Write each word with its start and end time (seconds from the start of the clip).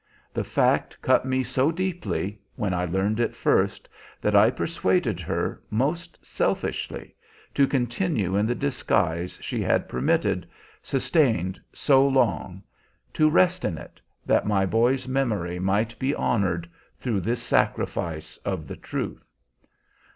The 0.33 0.43
fact 0.43 0.97
cut 1.03 1.25
me 1.27 1.43
so 1.43 1.71
deeply, 1.71 2.41
when 2.55 2.73
I 2.73 2.85
learned 2.85 3.19
it 3.19 3.35
first, 3.35 3.87
that 4.19 4.35
I 4.35 4.49
persuaded 4.49 5.19
her, 5.19 5.61
most 5.69 6.17
selfishly, 6.25 7.13
to 7.53 7.67
continue 7.67 8.35
in 8.35 8.47
the 8.47 8.55
disguise 8.55 9.37
she 9.43 9.61
had 9.61 9.87
permitted, 9.87 10.49
sustained 10.81 11.61
so 11.71 12.03
long, 12.07 12.63
to 13.13 13.29
rest 13.29 13.63
in 13.63 13.77
it, 13.77 14.01
that 14.25 14.47
my 14.47 14.65
boy's 14.65 15.07
memory 15.07 15.59
might 15.59 15.99
be 15.99 16.15
honored 16.15 16.67
through 16.99 17.19
this 17.19 17.43
sacrifice 17.43 18.37
of 18.37 18.67
the 18.67 18.77
truth. 18.77 19.23